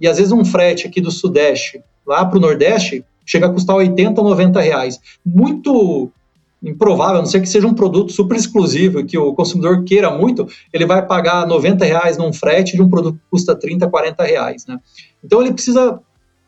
[0.00, 3.76] E às vezes um frete aqui do Sudeste lá para o Nordeste chega a custar
[3.76, 5.00] 80, 90 reais.
[5.24, 6.10] Muito
[6.62, 10.46] improvável, a não ser que seja um produto super exclusivo que o consumidor queira muito,
[10.72, 14.66] ele vai pagar 90 reais num frete de um produto que custa 30, 40 reais.
[14.66, 14.78] Né?
[15.24, 16.00] Então ele precisa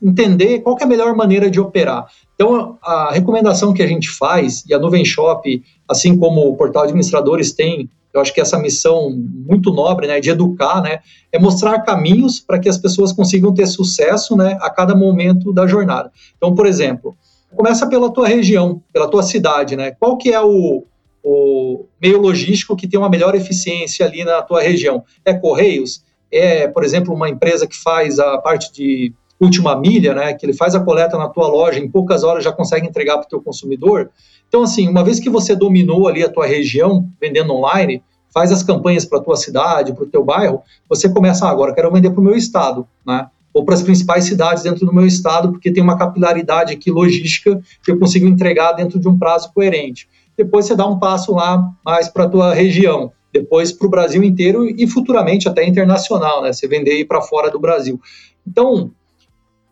[0.02, 2.06] entender qual é a melhor maneira de operar.
[2.34, 6.82] Então, a recomendação que a gente faz, e a Nuvem Shop, assim como o portal
[6.82, 10.98] administradores tem, eu acho que essa missão muito nobre, né, de educar, né,
[11.30, 15.66] é mostrar caminhos para que as pessoas consigam ter sucesso, né, a cada momento da
[15.66, 16.10] jornada.
[16.36, 17.14] Então, por exemplo,
[17.54, 20.84] começa pela tua região, pela tua cidade, né, qual que é o,
[21.22, 25.04] o meio logístico que tem uma melhor eficiência ali na tua região?
[25.24, 26.04] É Correios?
[26.30, 30.54] É, por exemplo, uma empresa que faz a parte de última milha, né, que ele
[30.54, 33.42] faz a coleta na tua loja, em poucas horas já consegue entregar para o teu
[33.42, 34.10] consumidor.
[34.48, 38.62] Então, assim, uma vez que você dominou ali a tua região, vendendo online, faz as
[38.62, 42.10] campanhas para a tua cidade, para o teu bairro, você começa, ah, agora quero vender
[42.10, 45.70] para o meu estado, né, ou para as principais cidades dentro do meu estado, porque
[45.70, 50.08] tem uma capilaridade aqui logística que eu consigo entregar dentro de um prazo coerente.
[50.36, 54.22] Depois você dá um passo lá mais para a tua região, depois para o Brasil
[54.22, 56.52] inteiro e futuramente até internacional, né?
[56.52, 58.00] Você vender para fora do Brasil.
[58.46, 58.90] Então,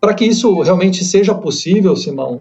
[0.01, 2.41] para que isso realmente seja possível, Simão,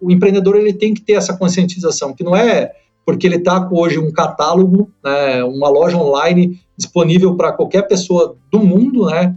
[0.00, 2.72] o empreendedor ele tem que ter essa conscientização, que não é
[3.06, 8.36] porque ele está com hoje um catálogo, né, uma loja online disponível para qualquer pessoa
[8.50, 9.36] do mundo, né,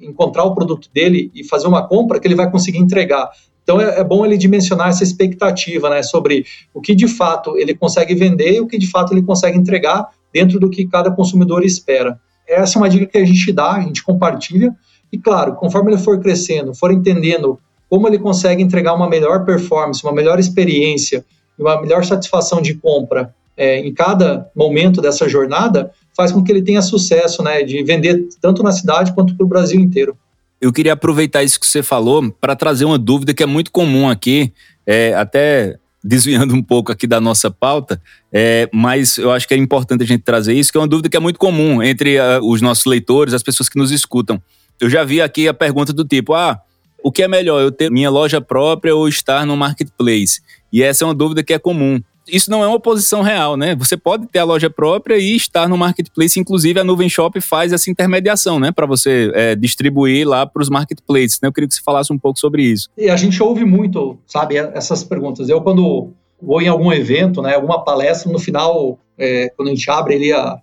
[0.00, 3.30] encontrar o produto dele e fazer uma compra que ele vai conseguir entregar.
[3.62, 7.74] Então é, é, bom ele dimensionar essa expectativa, né, sobre o que de fato ele
[7.74, 11.64] consegue vender e o que de fato ele consegue entregar dentro do que cada consumidor
[11.64, 12.20] espera.
[12.46, 14.74] Essa é uma dica que a gente dá, a gente compartilha
[15.10, 17.58] e claro, conforme ele for crescendo, for entendendo
[17.88, 21.24] como ele consegue entregar uma melhor performance, uma melhor experiência
[21.58, 26.50] e uma melhor satisfação de compra é, em cada momento dessa jornada, faz com que
[26.50, 30.16] ele tenha sucesso né, de vender tanto na cidade quanto para o Brasil inteiro.
[30.60, 34.08] Eu queria aproveitar isso que você falou para trazer uma dúvida que é muito comum
[34.08, 34.52] aqui,
[34.86, 38.00] é, até desviando um pouco aqui da nossa pauta,
[38.30, 41.08] é, mas eu acho que é importante a gente trazer isso, que é uma dúvida
[41.08, 44.40] que é muito comum entre uh, os nossos leitores, as pessoas que nos escutam.
[44.78, 46.60] Eu já vi aqui a pergunta do tipo: ah,
[47.02, 50.42] o que é melhor, eu ter minha loja própria ou estar no marketplace?
[50.70, 52.00] E essa é uma dúvida que é comum.
[52.26, 53.74] Isso não é uma posição real, né?
[53.76, 56.38] Você pode ter a loja própria e estar no marketplace.
[56.40, 58.72] Inclusive, a Nuvem Shop faz essa intermediação, né?
[58.72, 61.40] Para você é, distribuir lá para os marketplaces.
[61.42, 61.48] Né?
[61.48, 62.88] Eu queria que você falasse um pouco sobre isso.
[62.96, 65.48] E a gente ouve muito, sabe, essas perguntas.
[65.48, 69.90] Eu, quando vou em algum evento, né, alguma palestra, no final, é, quando a gente
[69.90, 70.58] abre ali a,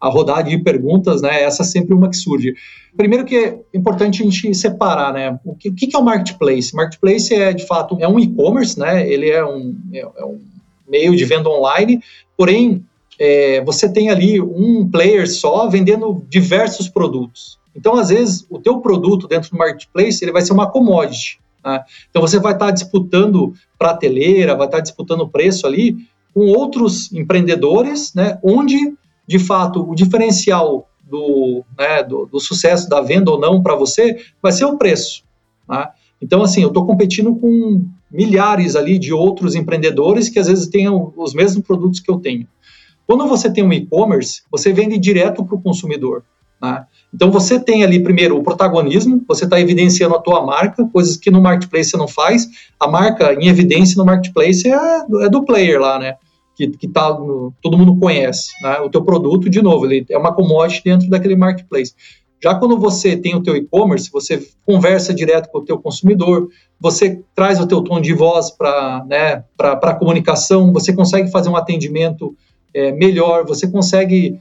[0.00, 1.42] a rodada de perguntas, né?
[1.42, 2.54] Essa é sempre uma que surge.
[2.96, 5.38] Primeiro que é importante a gente separar, né?
[5.44, 6.74] O que, o que é o marketplace?
[6.74, 9.08] Marketplace é, de fato, é um e-commerce, né?
[9.08, 10.40] Ele é um, é, é um
[10.90, 12.02] meio de venda online,
[12.36, 12.84] porém,
[13.18, 17.58] é, você tem ali um player só vendendo diversos produtos.
[17.76, 21.38] Então, às vezes, o teu produto dentro do marketplace, ele vai ser uma commodity.
[21.64, 21.84] Né?
[22.08, 25.96] Então você vai estar tá disputando prateleira, vai estar tá disputando preço ali
[26.32, 28.94] com outros empreendedores, né, onde
[29.26, 34.24] de fato o diferencial do, né, do, do sucesso da venda ou não para você
[34.40, 35.24] vai ser o preço.
[35.68, 35.88] Né?
[36.20, 40.88] Então, assim, eu estou competindo com milhares ali de outros empreendedores que às vezes têm
[40.88, 42.46] os mesmos produtos que eu tenho.
[43.06, 46.22] Quando você tem um e-commerce, você vende direto para o consumidor.
[46.62, 46.84] Né?
[47.12, 51.30] Então você tem ali primeiro o protagonismo, você está evidenciando a tua marca, coisas que
[51.30, 52.48] no marketplace você não faz.
[52.78, 56.14] A marca em evidência no marketplace é, é do player lá, né?
[56.54, 58.50] Que, que tá no, todo mundo conhece.
[58.62, 58.78] Né?
[58.80, 61.94] O teu produto, de novo, ele é uma commodity dentro daquele marketplace.
[62.42, 66.48] Já quando você tem o teu e-commerce, você conversa direto com o teu consumidor,
[66.80, 71.56] você traz o teu tom de voz para né, a comunicação, você consegue fazer um
[71.56, 72.34] atendimento
[72.72, 74.40] é, melhor, você consegue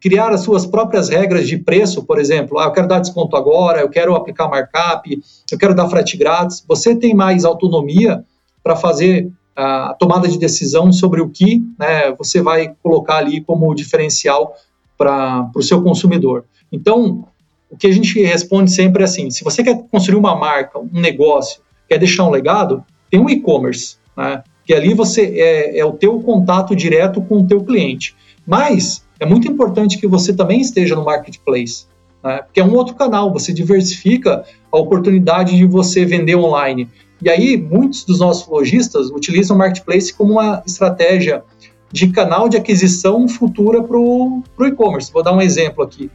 [0.00, 3.80] criar as suas próprias regras de preço, por exemplo, ah, eu quero dar desconto agora,
[3.80, 6.64] eu quero aplicar markup, eu quero dar frete grátis.
[6.66, 8.24] Você tem mais autonomia
[8.62, 13.74] para fazer a tomada de decisão sobre o que né, você vai colocar ali como
[13.74, 14.54] diferencial
[14.96, 16.44] para o seu consumidor.
[16.72, 17.26] Então,
[17.70, 21.00] o que a gente responde sempre é assim: se você quer construir uma marca, um
[21.00, 24.42] negócio, quer deixar um legado, tem um e-commerce, né?
[24.64, 28.14] Que ali você é, é o teu contato direto com o teu cliente.
[28.46, 31.86] Mas é muito importante que você também esteja no marketplace,
[32.22, 32.38] né?
[32.38, 36.88] porque é um outro canal, você diversifica a oportunidade de você vender online.
[37.22, 41.44] E aí, muitos dos nossos lojistas utilizam o marketplace como uma estratégia
[41.92, 45.12] de canal de aquisição futura para o e-commerce.
[45.12, 46.10] Vou dar um exemplo aqui.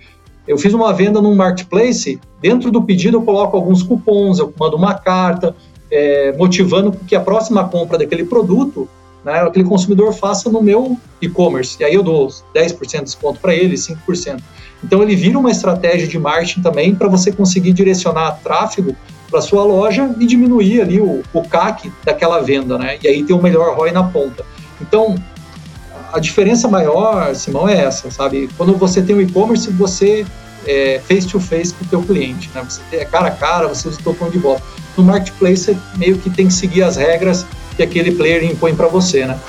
[0.47, 4.77] Eu fiz uma venda no marketplace, dentro do pedido eu coloco alguns cupons, eu mando
[4.77, 5.55] uma carta,
[5.91, 8.87] é, motivando que a próxima compra daquele produto,
[9.23, 11.77] né, aquele consumidor faça no meu e-commerce.
[11.79, 14.39] E aí eu dou 10% de desconto para ele, 5%.
[14.83, 18.95] Então ele vira uma estratégia de marketing também para você conseguir direcionar tráfego
[19.29, 22.99] para sua loja e diminuir ali o, o CAC daquela venda, né?
[23.03, 24.45] E aí ter o melhor ROI na ponta.
[24.79, 25.15] Então,
[26.11, 28.49] a diferença maior, Simão, é essa, sabe?
[28.57, 30.25] Quando você tem o e-commerce, você
[30.67, 32.63] é face to face com o teu cliente, né?
[32.63, 34.63] Você é cara a cara, você usa o teu de volta.
[34.97, 38.87] No marketplace, você meio que tem que seguir as regras que aquele player impõe para
[38.87, 39.39] você, né?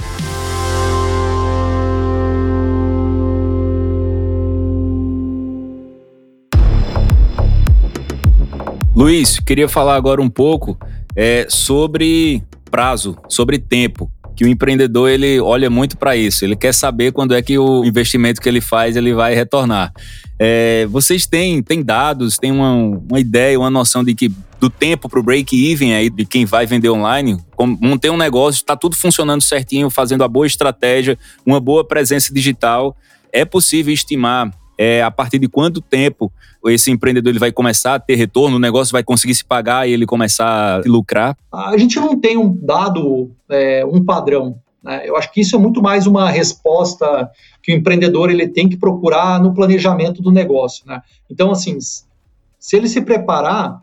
[8.95, 10.79] Luiz, queria falar agora um pouco
[11.15, 16.45] é, sobre prazo, sobre tempo que o empreendedor ele olha muito para isso.
[16.45, 19.93] Ele quer saber quando é que o investimento que ele faz ele vai retornar.
[20.39, 25.09] É, vocês têm, têm dados, têm uma, uma ideia, uma noção de que do tempo
[25.09, 27.39] para o break-even aí de quem vai vender online,
[27.81, 32.97] manter um negócio, está tudo funcionando certinho, fazendo a boa estratégia, uma boa presença digital.
[33.33, 36.31] É possível estimar é, a partir de quanto tempo
[36.67, 39.93] esse empreendedor ele vai começar a ter retorno, o negócio vai conseguir se pagar e
[39.93, 41.37] ele começar a lucrar?
[41.53, 44.59] A gente não tem um dado, é, um padrão.
[44.83, 45.03] Né?
[45.05, 47.31] Eu acho que isso é muito mais uma resposta
[47.63, 50.85] que o empreendedor ele tem que procurar no planejamento do negócio.
[50.87, 51.01] Né?
[51.31, 53.81] Então, assim, se ele se preparar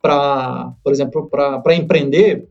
[0.00, 2.46] para, por exemplo, para empreender,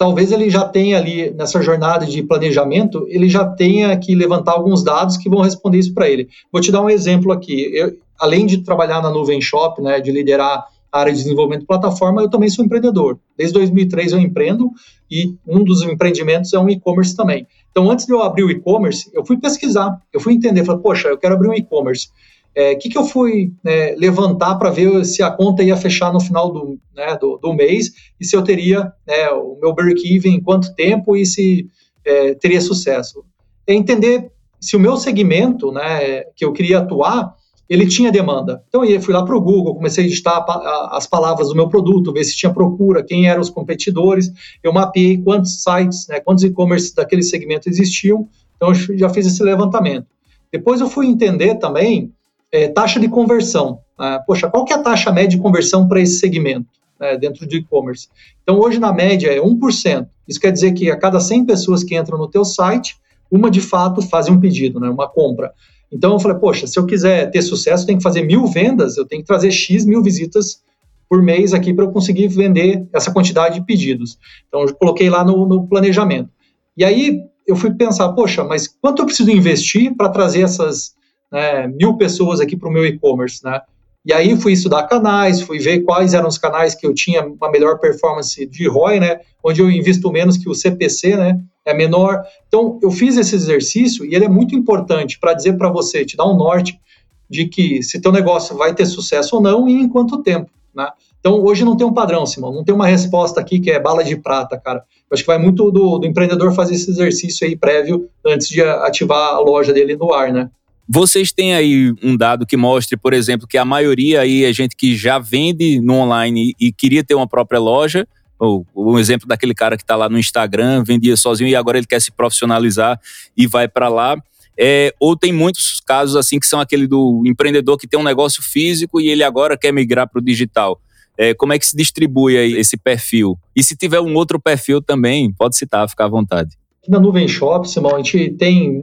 [0.00, 4.82] talvez ele já tenha ali nessa jornada de planejamento, ele já tenha que levantar alguns
[4.82, 6.26] dados que vão responder isso para ele.
[6.50, 7.70] Vou te dar um exemplo aqui.
[7.74, 11.66] Eu, além de trabalhar na Nuvem Shop, né, de liderar a área de desenvolvimento de
[11.66, 13.18] plataforma, eu também sou empreendedor.
[13.36, 14.70] Desde 2003 eu empreendo
[15.10, 17.46] e um dos empreendimentos é um e-commerce também.
[17.70, 21.08] Então, antes de eu abrir o e-commerce, eu fui pesquisar, eu fui entender, falei, poxa,
[21.08, 22.08] eu quero abrir um e-commerce
[22.56, 26.12] o é, que, que eu fui né, levantar para ver se a conta ia fechar
[26.12, 30.34] no final do, né, do, do mês e se eu teria né, o meu break-even
[30.34, 31.68] em quanto tempo e se
[32.04, 33.24] é, teria sucesso.
[33.66, 37.34] É entender se o meu segmento né, que eu queria atuar,
[37.68, 38.64] ele tinha demanda.
[38.68, 40.44] Então eu fui lá para o Google, comecei a digitar
[40.90, 44.28] as palavras do meu produto, ver se tinha procura, quem eram os competidores,
[44.60, 49.42] eu mapeei quantos sites, né, quantos e-commerce daquele segmento existiam, então eu já fiz esse
[49.42, 50.08] levantamento.
[50.52, 52.12] Depois eu fui entender também
[52.52, 53.80] é, taxa de conversão.
[53.98, 54.18] Né?
[54.26, 56.66] Poxa, qual que é a taxa média de conversão para esse segmento
[56.98, 58.08] né, dentro de e-commerce?
[58.42, 60.06] Então, hoje, na média, é 1%.
[60.26, 62.96] Isso quer dizer que a cada 100 pessoas que entram no teu site,
[63.30, 65.52] uma de fato faz um pedido, né, uma compra.
[65.92, 69.04] Então, eu falei, poxa, se eu quiser ter sucesso, tem que fazer mil vendas, eu
[69.04, 70.62] tenho que trazer X mil visitas
[71.08, 74.16] por mês aqui para eu conseguir vender essa quantidade de pedidos.
[74.46, 76.30] Então, eu coloquei lá no, no planejamento.
[76.76, 80.94] E aí, eu fui pensar, poxa, mas quanto eu preciso investir para trazer essas
[81.30, 83.60] né, mil pessoas aqui para o meu e-commerce, né?
[84.04, 87.50] E aí fui estudar canais, fui ver quais eram os canais que eu tinha uma
[87.50, 89.20] melhor performance de ROI, né?
[89.44, 91.38] Onde eu invisto menos que o CPC, né?
[91.66, 92.22] É menor.
[92.48, 96.16] Então, eu fiz esse exercício e ele é muito importante para dizer para você, te
[96.16, 96.80] dar um norte
[97.28, 100.88] de que se teu negócio vai ter sucesso ou não e em quanto tempo, né?
[101.20, 104.02] Então, hoje não tem um padrão, Simão, não tem uma resposta aqui que é bala
[104.02, 104.78] de prata, cara.
[104.78, 108.62] Eu acho que vai muito do, do empreendedor fazer esse exercício aí prévio antes de
[108.62, 110.50] ativar a loja dele no ar, né?
[110.92, 114.74] Vocês têm aí um dado que mostre, por exemplo, que a maioria aí é gente
[114.74, 119.54] que já vende no online e queria ter uma própria loja, ou um exemplo daquele
[119.54, 122.98] cara que está lá no Instagram, vendia sozinho e agora ele quer se profissionalizar
[123.36, 124.16] e vai para lá.
[124.58, 128.42] É, ou tem muitos casos assim que são aquele do empreendedor que tem um negócio
[128.42, 130.80] físico e ele agora quer migrar para o digital.
[131.16, 133.38] É, como é que se distribui aí esse perfil?
[133.54, 136.58] E se tiver um outro perfil também, pode citar, fica à vontade.
[136.82, 138.82] Aqui na Nuvem Shop, Simão, a gente tem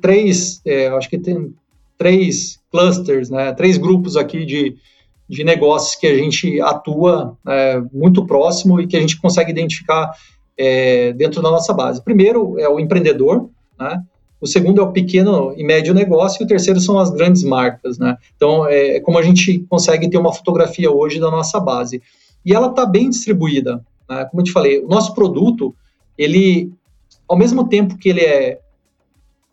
[0.00, 1.54] três, é, acho que tem
[1.98, 4.76] três clusters, né, três grupos aqui de,
[5.28, 10.12] de negócios que a gente atua é, muito próximo e que a gente consegue identificar
[10.56, 12.02] é, dentro da nossa base.
[12.02, 14.02] Primeiro é o empreendedor, né?
[14.40, 17.98] O segundo é o pequeno e médio negócio e o terceiro são as grandes marcas,
[17.98, 18.16] né?
[18.36, 22.02] Então é, é como a gente consegue ter uma fotografia hoje da nossa base
[22.44, 24.26] e ela está bem distribuída, né?
[24.26, 25.74] Como eu te falei, o nosso produto
[26.16, 26.70] ele,
[27.26, 28.60] ao mesmo tempo que ele é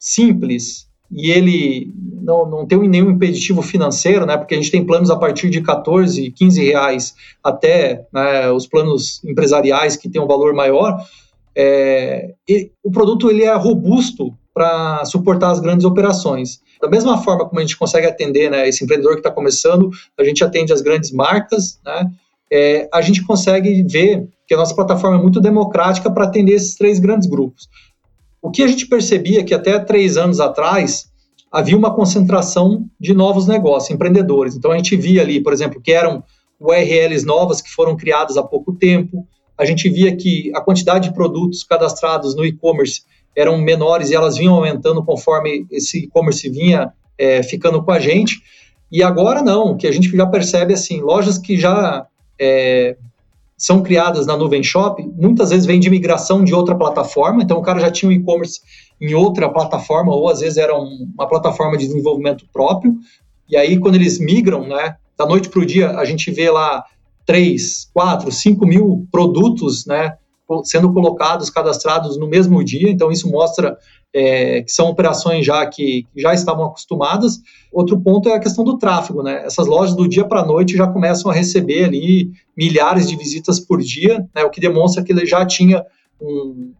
[0.01, 5.11] simples e ele não, não tem nenhum impeditivo financeiro, né, porque a gente tem planos
[5.11, 10.53] a partir de 14, 15 reais até né, os planos empresariais que têm um valor
[10.53, 10.97] maior,
[11.55, 12.33] é,
[12.83, 16.59] o produto ele é robusto para suportar as grandes operações.
[16.81, 20.23] Da mesma forma como a gente consegue atender né, esse empreendedor que está começando, a
[20.23, 22.09] gente atende as grandes marcas, né,
[22.51, 26.75] é, a gente consegue ver que a nossa plataforma é muito democrática para atender esses
[26.75, 27.69] três grandes grupos.
[28.41, 31.11] O que a gente percebia é que até três anos atrás
[31.51, 34.55] havia uma concentração de novos negócios, empreendedores.
[34.55, 36.23] Então a gente via ali, por exemplo, que eram
[36.59, 39.27] URLs novas que foram criadas há pouco tempo.
[39.57, 43.01] A gente via que a quantidade de produtos cadastrados no e-commerce
[43.35, 48.41] eram menores e elas vinham aumentando conforme esse e-commerce vinha é, ficando com a gente.
[48.91, 52.05] E agora não, que a gente já percebe assim, lojas que já
[52.39, 52.97] é,
[53.61, 57.61] são criadas na Nuvem Shop, muitas vezes vêm de migração de outra plataforma, então o
[57.61, 58.59] cara já tinha um e-commerce
[58.99, 62.95] em outra plataforma, ou às vezes era um, uma plataforma de desenvolvimento próprio,
[63.47, 66.83] e aí quando eles migram, né, da noite para o dia, a gente vê lá
[67.27, 70.15] 3, 4, 5 mil produtos, né,
[70.63, 73.77] sendo colocados, cadastrados no mesmo dia, então isso mostra
[74.13, 77.39] é, que são operações já que, já estavam acostumadas.
[77.71, 79.45] Outro ponto é a questão do tráfego, né?
[79.45, 83.59] Essas lojas do dia para a noite já começam a receber ali milhares de visitas
[83.59, 84.43] por dia, né?
[84.43, 85.85] O que demonstra que ele já tinha
[86.21, 86.73] um,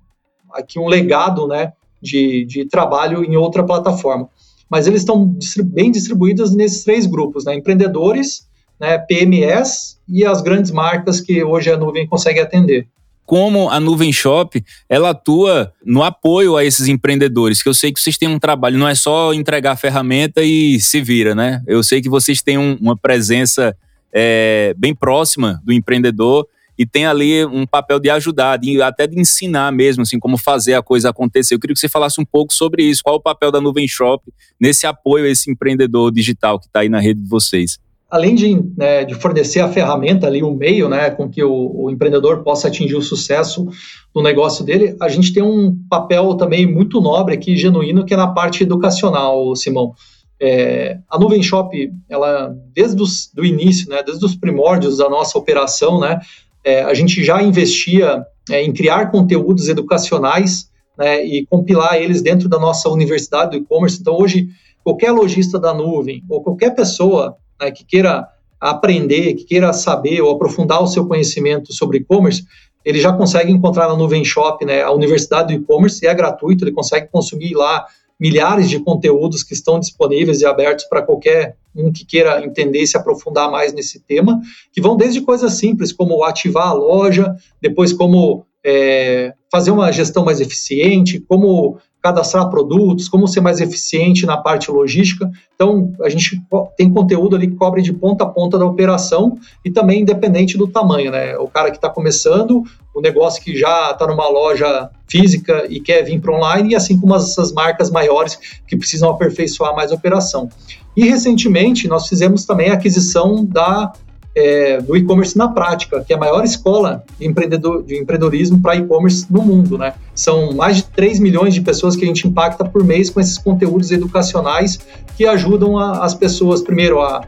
[0.54, 1.74] aqui um legado, né?
[2.02, 4.28] De, de trabalho em outra plataforma.
[4.70, 7.56] Mas eles estão bem distribuídos nesses três grupos, né?
[7.56, 8.48] Empreendedores,
[8.80, 8.98] né?
[8.98, 12.88] PMS e as grandes marcas que hoje a nuvem consegue atender
[13.32, 18.02] como a Nuvem Shop ela atua no apoio a esses empreendedores, que eu sei que
[18.02, 21.64] vocês têm um trabalho, não é só entregar a ferramenta e se vira, né?
[21.66, 23.74] Eu sei que vocês têm um, uma presença
[24.14, 26.46] é, bem próxima do empreendedor
[26.78, 30.74] e tem ali um papel de ajudar, de, até de ensinar mesmo, assim, como fazer
[30.74, 31.56] a coisa acontecer.
[31.56, 33.02] Eu queria que você falasse um pouco sobre isso.
[33.02, 34.22] Qual o papel da Nuvem Shop
[34.60, 37.80] nesse apoio a esse empreendedor digital que está aí na rede de vocês?
[38.12, 41.90] Além de, né, de, fornecer a ferramenta ali, o meio, né, com que o, o,
[41.90, 43.66] empreendedor possa atingir o sucesso
[44.14, 48.18] no negócio dele, a gente tem um papel também muito nobre aqui, genuíno, que é
[48.18, 49.94] na parte educacional, Simão.
[50.42, 51.72] É, a Nuvem Shop,
[52.10, 56.20] ela, desde os, do início, né, desde os primórdios da nossa operação, né,
[56.66, 62.50] é, a gente já investia é, em criar conteúdos educacionais né, e compilar eles dentro
[62.50, 64.00] da nossa universidade do e-commerce.
[64.02, 64.50] Então, hoje,
[64.84, 68.28] qualquer lojista da nuvem ou qualquer pessoa né, que queira
[68.60, 72.46] aprender, que queira saber ou aprofundar o seu conhecimento sobre e-commerce,
[72.84, 76.72] ele já consegue encontrar na Nuvem Shop, né, a Universidade do E-Commerce, é gratuito, ele
[76.72, 77.86] consegue consumir lá
[78.20, 82.88] milhares de conteúdos que estão disponíveis e abertos para qualquer um que queira entender e
[82.88, 84.40] se aprofundar mais nesse tema,
[84.72, 90.24] que vão desde coisas simples como ativar a loja, depois como é, fazer uma gestão
[90.24, 95.30] mais eficiente, como cadastrar produtos, como ser mais eficiente na parte logística.
[95.54, 96.42] Então, a gente
[96.76, 100.68] tem conteúdo ali que cobre de ponta a ponta da operação e também independente do
[100.68, 101.38] tamanho, né?
[101.38, 102.64] O cara que está começando,
[102.96, 107.00] o negócio que já está numa loja física e quer vir para online, e assim
[107.00, 110.50] como essas marcas maiores que precisam aperfeiçoar mais a operação.
[110.98, 113.94] E recentemente nós fizemos também a aquisição da
[114.36, 118.76] é, do e-commerce na prática, que é a maior escola de, empreendedor, de empreendedorismo para
[118.76, 119.78] e-commerce no mundo.
[119.78, 119.94] Né?
[120.16, 123.38] São mais de 3 milhões de pessoas que a gente impacta por mês com esses
[123.38, 124.80] conteúdos educacionais
[125.18, 127.26] que ajudam a, as pessoas, primeiro, a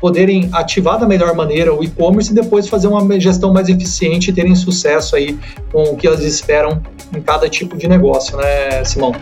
[0.00, 4.32] poderem ativar da melhor maneira o e-commerce e depois fazer uma gestão mais eficiente e
[4.32, 5.38] terem sucesso aí
[5.70, 6.82] com o que elas esperam
[7.16, 9.14] em cada tipo de negócio, né, Simão?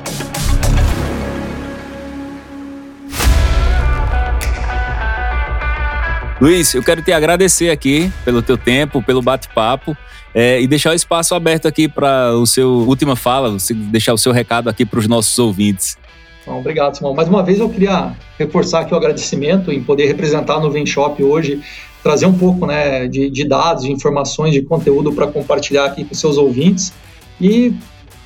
[6.41, 9.95] Luiz, eu quero te agradecer aqui pelo teu tempo, pelo bate-papo.
[10.35, 13.55] É, e deixar o espaço aberto aqui para o seu última fala,
[13.91, 15.99] deixar o seu recado aqui para os nossos ouvintes.
[16.47, 17.13] Bom, obrigado, Simão.
[17.13, 21.61] Mais uma vez eu queria reforçar aqui o agradecimento em poder representar no Venshop hoje,
[22.03, 26.15] trazer um pouco né, de, de dados, de informações, de conteúdo para compartilhar aqui com
[26.15, 26.93] seus ouvintes
[27.41, 27.75] e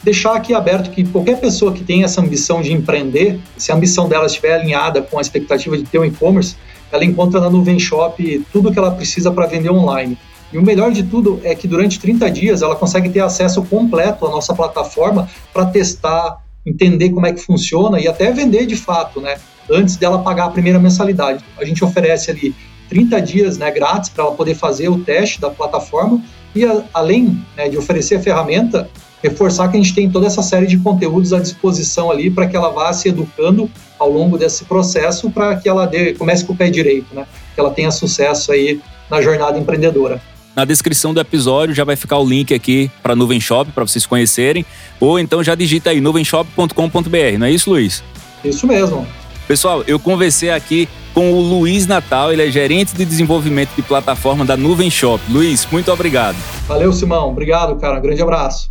[0.05, 4.09] deixar aqui aberto que qualquer pessoa que tem essa ambição de empreender, se a ambição
[4.09, 6.55] dela estiver alinhada com a expectativa de ter um e-commerce,
[6.95, 10.17] ela encontra na Nuvem Shop tudo que ela precisa para vender online.
[10.53, 14.25] E o melhor de tudo é que durante 30 dias ela consegue ter acesso completo
[14.25, 19.21] à nossa plataforma para testar, entender como é que funciona e até vender de fato,
[19.21, 19.37] né?
[19.69, 21.45] Antes dela pagar a primeira mensalidade.
[21.59, 22.55] A gente oferece ali
[22.89, 26.23] 30 dias né, grátis para ela poder fazer o teste da plataforma
[26.55, 28.89] e a, além né, de oferecer a ferramenta,
[29.25, 32.55] reforçar que a gente tem toda essa série de conteúdos à disposição ali para que
[32.55, 36.57] ela vá se educando ao longo desse processo para que ela dê, comece com o
[36.57, 37.27] pé direito, né?
[37.55, 40.21] Que ela tenha sucesso aí na jornada empreendedora.
[40.55, 44.05] Na descrição do episódio já vai ficar o link aqui para Nuvem Shop para vocês
[44.05, 44.65] conhecerem,
[45.01, 48.05] ou então já digita aí nuvenshop.com.br, não é isso, Luiz?
[48.45, 49.07] Isso mesmo.
[49.49, 54.45] Pessoal, eu conversei aqui com o Luiz Natal, ele é gerente de desenvolvimento de plataforma
[54.45, 55.23] da Nuvem Shop.
[55.31, 56.37] Luiz, muito obrigado.
[56.69, 57.31] Valeu, Simão.
[57.31, 57.99] Obrigado, cara.
[57.99, 58.71] Um grande abraço.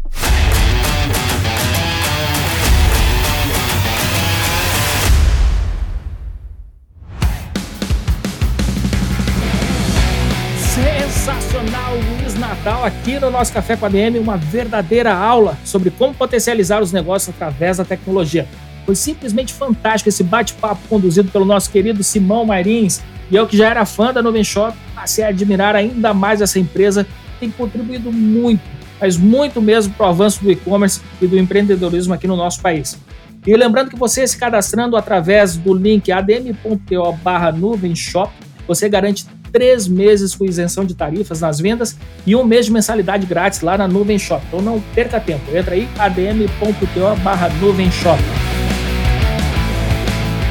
[11.54, 16.12] Sensacional, Luiz Natal, aqui no nosso Café com a DM, uma verdadeira aula sobre como
[16.12, 18.47] potencializar os negócios através da tecnologia.
[18.88, 23.04] Foi simplesmente fantástico esse bate-papo conduzido pelo nosso querido Simão Marins.
[23.30, 26.58] E eu que já era fã da Nuvem Shop, passei a admirar ainda mais essa
[26.58, 28.64] empresa, que tem contribuído muito,
[28.99, 32.97] mas muito mesmo para o avanço do e-commerce e do empreendedorismo aqui no nosso país.
[33.45, 38.34] E lembrando que você se cadastrando através do link adm.to barra nuvem shop,
[38.68, 41.95] você garante três meses com isenção de tarifas nas vendas
[42.26, 44.43] e um mês de mensalidade grátis lá na Nuvem Shop.
[44.47, 48.22] Então não perca tempo, entra aí adm.to barra nuvem shop.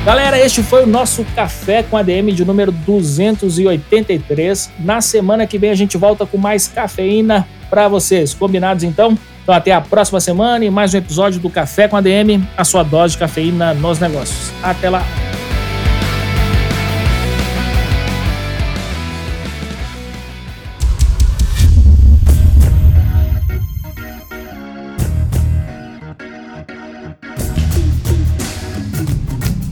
[0.05, 4.71] Galera, este foi o nosso Café com ADM de número 283.
[4.81, 8.35] Na semana que vem a gente volta com mais cafeína para vocês.
[8.35, 9.17] Combinados então?
[9.43, 12.83] Então até a próxima semana e mais um episódio do Café com ADM, a sua
[12.83, 14.53] dose de cafeína nos negócios.
[14.63, 15.32] Até lá!